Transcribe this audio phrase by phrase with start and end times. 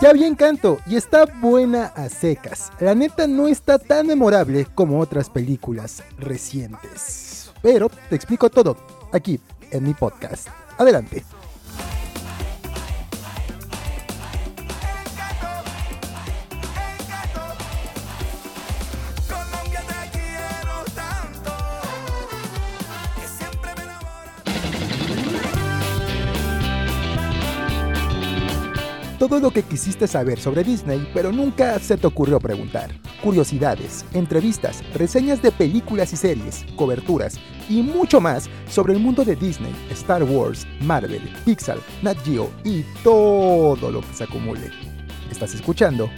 [0.00, 2.72] Ya bien canto y está buena a secas.
[2.80, 7.52] La neta no está tan memorable como otras películas recientes.
[7.60, 8.76] Pero te explico todo
[9.12, 9.40] aquí
[9.70, 10.48] en mi podcast.
[10.78, 11.24] Adelante.
[29.30, 32.90] Todo lo que quisiste saber sobre Disney, pero nunca se te ocurrió preguntar.
[33.22, 37.38] Curiosidades, entrevistas, reseñas de películas y series, coberturas
[37.68, 42.82] y mucho más sobre el mundo de Disney, Star Wars, Marvel, Pixar, Nat Geo y
[43.04, 44.68] todo lo que se acumule.
[45.30, 46.10] Estás escuchando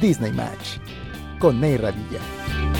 [0.00, 0.78] Disney Match
[1.38, 2.75] con Ney Radilla.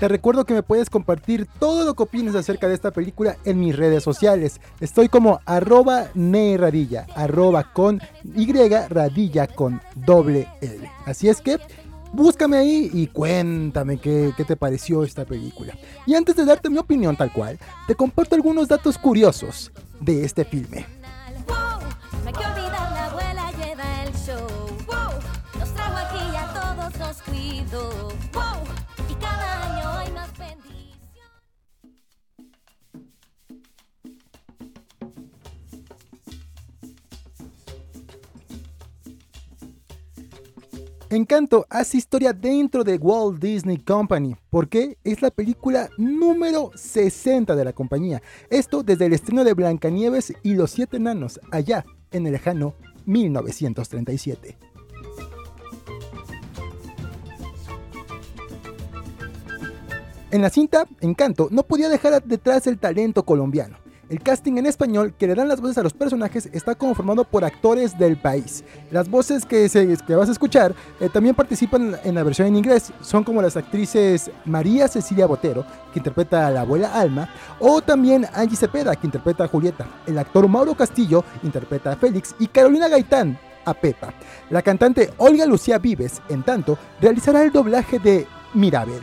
[0.00, 3.58] Te recuerdo que me puedes compartir todo lo que opines acerca de esta película en
[3.58, 4.60] mis redes sociales.
[4.78, 8.02] Estoy como arroba radilla, arroba con
[8.34, 10.90] Y radilla con doble L.
[11.06, 11.56] Así es que
[12.12, 15.72] búscame ahí y cuéntame qué, qué, te pareció esta película.
[16.04, 20.44] Y antes de darte mi opinión tal cual, te comparto algunos datos curiosos de este
[20.44, 20.95] filme.
[41.16, 47.64] Encanto hace historia dentro de Walt Disney Company, porque es la película número 60 de
[47.64, 48.20] la compañía.
[48.50, 52.74] Esto desde el estreno de Blancanieves y los Siete Enanos, allá en el lejano
[53.06, 54.58] 1937.
[60.32, 63.85] En la cinta, Encanto no podía dejar detrás el talento colombiano.
[64.08, 67.44] El casting en español que le dan las voces a los personajes está conformado por
[67.44, 68.62] actores del país.
[68.92, 69.68] Las voces que,
[70.08, 72.92] vas a escuchar eh, también participan en la versión en inglés.
[73.00, 77.28] Son como las actrices María Cecilia Botero, que interpreta a la abuela Alma,
[77.58, 79.88] o también Angie Cepeda, que interpreta a Julieta.
[80.06, 84.14] El actor Mauro Castillo interpreta a Félix y Carolina Gaitán a Pepa.
[84.50, 89.02] La cantante Olga Lucía Vives, en tanto, realizará el doblaje de Mirabel.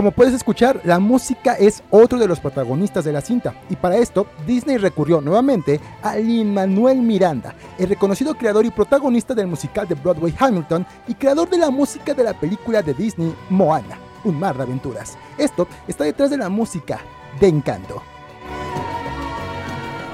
[0.00, 3.98] Como puedes escuchar, la música es otro de los protagonistas de la cinta, y para
[3.98, 9.86] esto Disney recurrió nuevamente a Lin Manuel Miranda, el reconocido creador y protagonista del musical
[9.86, 14.40] de Broadway Hamilton y creador de la música de la película de Disney Moana, un
[14.40, 15.18] mar de aventuras.
[15.36, 17.00] Esto está detrás de la música
[17.38, 18.02] de Encanto.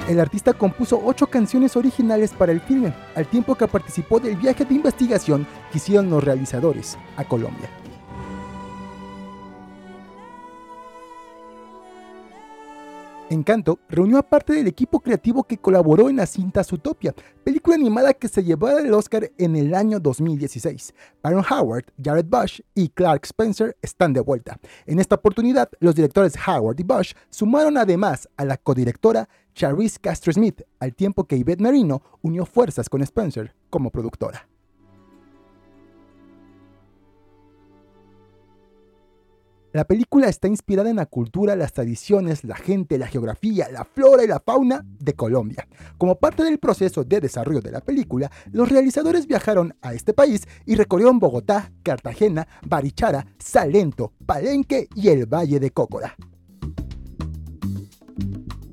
[0.09, 4.65] El artista compuso ocho canciones originales para el filme, al tiempo que participó del viaje
[4.65, 7.69] de investigación que hicieron los realizadores a Colombia.
[13.29, 18.13] Encanto reunió a parte del equipo creativo que colaboró en la cinta Zootopia, película animada
[18.13, 20.93] que se llevó el Oscar en el año 2016.
[21.21, 24.57] Baron Howard, Jared Bush y Clark Spencer están de vuelta.
[24.85, 30.31] En esta oportunidad, los directores Howard y Bush sumaron además a la codirectora Charisse Castro
[30.31, 34.47] Smith, al tiempo que Yvette Marino unió fuerzas con Spencer como productora.
[39.77, 44.23] La película está inspirada en la cultura, las tradiciones, la gente, la geografía, la flora
[44.23, 45.67] y la fauna de Colombia.
[45.99, 50.47] Como parte del proceso de desarrollo de la película, los realizadores viajaron a este país
[50.65, 56.15] y recorrieron Bogotá, Cartagena, Barichara, Salento, Palenque y el Valle de Cócora.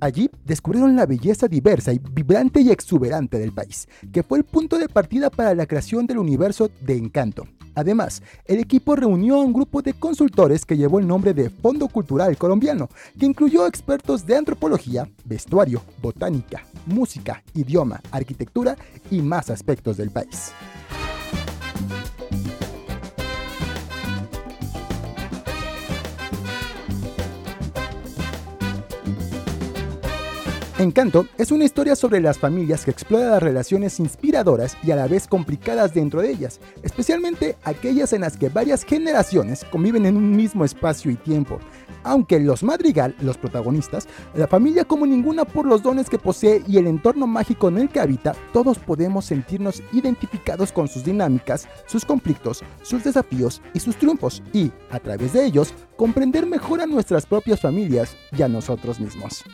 [0.01, 4.79] Allí descubrieron la belleza diversa y vibrante y exuberante del país, que fue el punto
[4.79, 7.47] de partida para la creación del universo de Encanto.
[7.75, 11.89] Además, el equipo reunió a un grupo de consultores que llevó el nombre de Fondo
[11.89, 12.89] Cultural Colombiano,
[13.19, 18.77] que incluyó expertos de antropología, vestuario, botánica, música, idioma, arquitectura
[19.11, 20.53] y más aspectos del país.
[30.85, 35.07] Encanto es una historia sobre las familias que explora las relaciones inspiradoras y a la
[35.07, 40.37] vez complicadas dentro de ellas, especialmente aquellas en las que varias generaciones conviven en un
[40.37, 41.59] mismo espacio y tiempo.
[42.03, 46.77] Aunque los Madrigal, los protagonistas, la familia como ninguna por los dones que posee y
[46.77, 52.05] el entorno mágico en el que habita, todos podemos sentirnos identificados con sus dinámicas, sus
[52.05, 57.25] conflictos, sus desafíos y sus triunfos y, a través de ellos, comprender mejor a nuestras
[57.25, 59.45] propias familias y a nosotros mismos.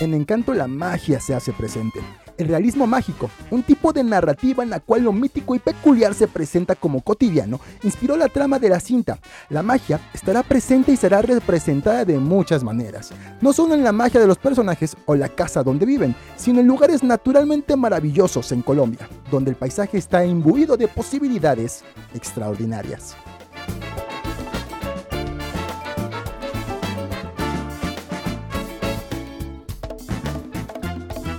[0.00, 2.00] En Encanto la magia se hace presente
[2.38, 6.28] el realismo mágico, un tipo de narrativa en la cual lo mítico y peculiar se
[6.28, 9.18] presenta como cotidiano, inspiró la trama de la cinta.
[9.50, 13.10] La magia estará presente y será representada de muchas maneras,
[13.40, 16.68] no solo en la magia de los personajes o la casa donde viven, sino en
[16.68, 21.82] lugares naturalmente maravillosos en Colombia, donde el paisaje está imbuido de posibilidades
[22.14, 23.16] extraordinarias.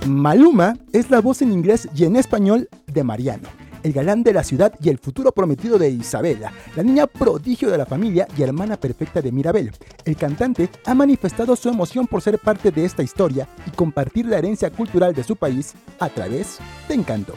[0.06, 3.48] Maluma es la voz en inglés y en español de Mariano,
[3.82, 7.76] el galán de la ciudad y el futuro prometido de Isabela, la niña prodigio de
[7.76, 9.72] la familia y hermana perfecta de Mirabel.
[10.06, 14.38] El cantante ha manifestado su emoción por ser parte de esta historia y compartir la
[14.38, 16.58] herencia cultural de su país a través
[16.88, 17.34] de Encanto.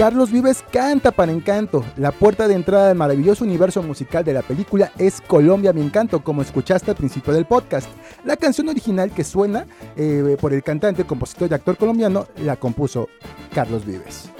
[0.00, 1.84] Carlos Vives canta para Encanto.
[1.98, 6.24] La puerta de entrada al maravilloso universo musical de la película es Colombia mi encanto,
[6.24, 7.86] como escuchaste al principio del podcast.
[8.24, 9.66] La canción original que suena
[9.96, 13.10] eh, por el cantante, compositor y actor colombiano la compuso
[13.52, 14.30] Carlos Vives.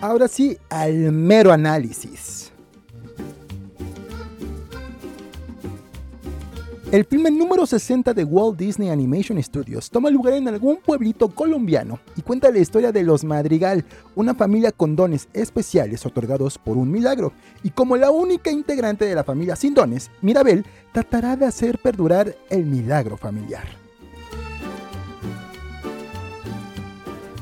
[0.00, 2.50] Ahora sí, al mero análisis.
[6.90, 12.00] El filme número 60 de Walt Disney Animation Studios toma lugar en algún pueblito colombiano
[12.16, 16.90] y cuenta la historia de los Madrigal, una familia con dones especiales otorgados por un
[16.90, 17.32] milagro.
[17.62, 22.34] Y como la única integrante de la familia sin dones, Mirabel tratará de hacer perdurar
[22.48, 23.68] el milagro familiar.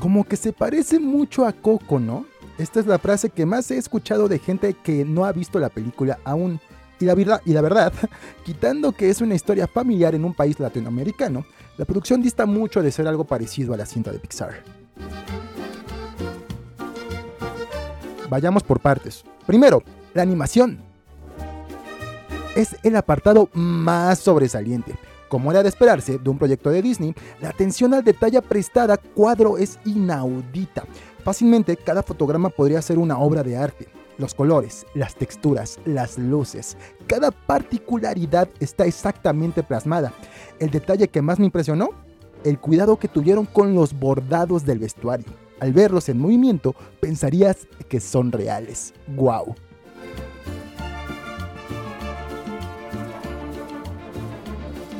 [0.01, 2.25] Como que se parece mucho a Coco, ¿no?
[2.59, 5.69] Esta es la frase que más he escuchado de gente que no ha visto la
[5.69, 6.59] película aún.
[6.99, 7.15] Y la,
[7.61, 7.93] verdad,
[8.45, 11.45] quitando que es una historia familiar en un país latinoamericano,
[11.77, 14.61] la producción dista mucho de ser algo parecido a la cinta de Pixar.
[18.29, 19.23] Vayamos por partes.
[19.47, 19.81] Primero,
[20.13, 20.79] la animación.
[22.57, 24.95] Es el apartado más sobresaliente.
[25.29, 29.57] Como era de esperarse de un proyecto de Disney, la atención al detalle prestada cuadro
[29.57, 30.83] es inaudita.
[31.29, 33.87] Fácilmente cada fotograma podría ser una obra de arte.
[34.17, 40.11] Los colores, las texturas, las luces, cada particularidad está exactamente plasmada.
[40.57, 41.91] El detalle que más me impresionó,
[42.43, 45.27] el cuidado que tuvieron con los bordados del vestuario.
[45.59, 48.95] Al verlos en movimiento, pensarías que son reales.
[49.15, 49.53] ¡Guau!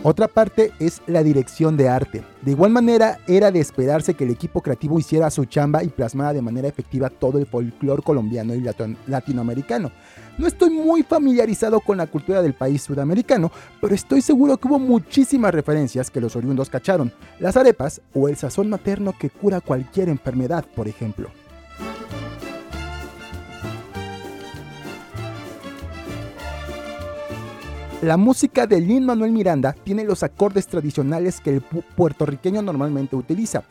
[0.01, 2.23] Otra parte es la dirección de arte.
[2.41, 6.31] De igual manera, era de esperarse que el equipo creativo hiciera su chamba y plasmara
[6.31, 8.63] de manera efectiva todo el folclore colombiano y
[9.07, 9.91] latinoamericano.
[10.37, 13.51] No estoy muy familiarizado con la cultura del país sudamericano,
[13.81, 17.11] pero estoy seguro que hubo muchísimas referencias que los oriundos cacharon.
[17.37, 21.29] Las arepas o el sazón materno que cura cualquier enfermedad, por ejemplo.
[28.01, 33.63] La música de Lin Manuel Miranda tiene los acordes tradicionales que el puertorriqueño normalmente utiliza.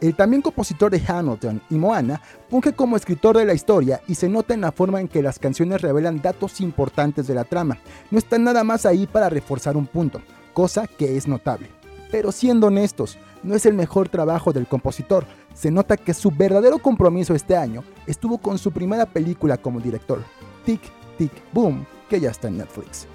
[0.00, 4.30] El también compositor de Hamilton y Moana funge como escritor de la historia y se
[4.30, 7.76] nota en la forma en que las canciones revelan datos importantes de la trama.
[8.10, 10.22] No están nada más ahí para reforzar un punto,
[10.54, 11.68] cosa que es notable.
[12.10, 15.26] Pero siendo honestos, no es el mejor trabajo del compositor.
[15.52, 20.22] Se nota que su verdadero compromiso este año estuvo con su primera película como director,
[20.64, 20.80] Tic
[21.18, 23.06] Tic Boom, que ya está en Netflix.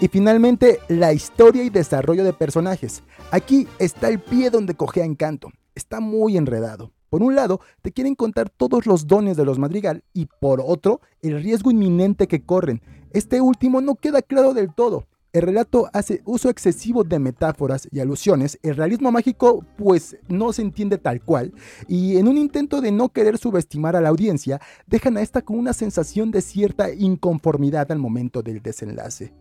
[0.00, 3.02] Y finalmente, la historia y desarrollo de personajes.
[3.32, 5.50] Aquí está el pie donde cogea encanto.
[5.74, 6.92] Está muy enredado.
[7.10, 11.00] Por un lado, te quieren contar todos los dones de los Madrigal y por otro,
[11.20, 12.80] el riesgo inminente que corren.
[13.12, 15.06] Este último no queda claro del todo.
[15.38, 18.58] El relato hace uso excesivo de metáforas y alusiones.
[18.64, 21.54] El realismo mágico pues no se entiende tal cual.
[21.86, 25.56] Y en un intento de no querer subestimar a la audiencia, dejan a esta con
[25.56, 29.32] una sensación de cierta inconformidad al momento del desenlace.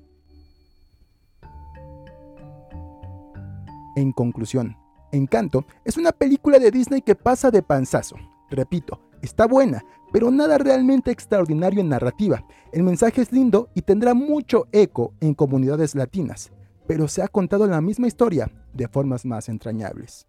[3.96, 4.78] En conclusión,
[5.12, 8.18] Encanto es una película de Disney que pasa de panzazo.
[8.52, 12.46] Repito, está buena, pero nada realmente extraordinario en narrativa.
[12.72, 16.52] El mensaje es lindo y tendrá mucho eco en comunidades latinas,
[16.88, 20.28] pero se ha contado la misma historia de formas más entrañables.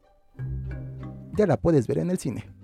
[1.37, 2.58] Ya la puedes ver en el cine.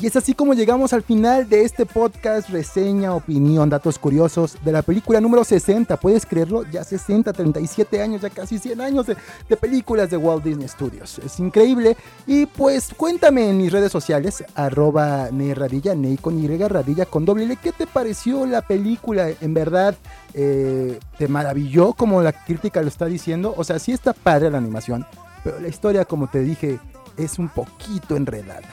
[0.00, 4.72] Y es así como llegamos al final de este podcast, reseña, opinión, datos curiosos de
[4.72, 5.94] la película número 60.
[5.98, 6.64] ¿Puedes creerlo?
[6.70, 9.16] Ya 60, 37 años, ya casi 100 años de,
[9.58, 11.18] películas de Walt Disney Studios.
[11.18, 11.98] Es increíble.
[12.26, 17.58] Y pues cuéntame en mis redes sociales, arroba Radilla, Ney con Y, Radilla con doble.
[17.62, 19.28] ¿Qué te pareció la película?
[19.42, 19.94] En verdad,
[20.32, 23.52] eh, ¿te maravilló como la crítica lo está diciendo?
[23.54, 25.04] O sea, sí está padre la animación,
[25.44, 26.80] pero la historia, como te dije,
[27.18, 28.66] es un poquito enredada.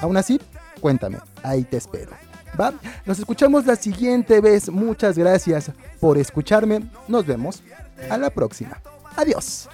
[0.00, 0.40] Aún así,
[0.80, 2.12] cuéntame, ahí te espero.
[2.58, 2.74] ¿Va?
[3.06, 4.68] Nos escuchamos la siguiente vez.
[4.68, 5.70] Muchas gracias
[6.00, 6.82] por escucharme.
[7.06, 7.62] Nos vemos
[8.10, 8.80] a la próxima.
[9.16, 9.68] Adiós.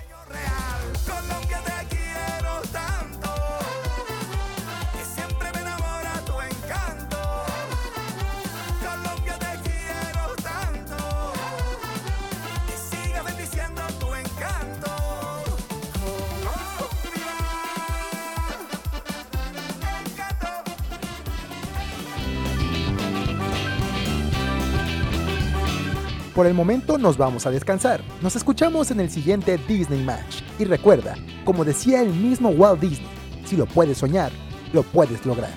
[26.37, 28.03] Por el momento nos vamos a descansar.
[28.21, 30.43] Nos escuchamos en el siguiente Disney Match.
[30.59, 31.15] Y recuerda,
[31.47, 33.09] como decía el mismo Walt Disney,
[33.47, 34.31] si lo puedes soñar,
[34.75, 35.55] lo puedes lograr.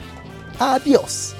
[0.58, 1.36] Adiós.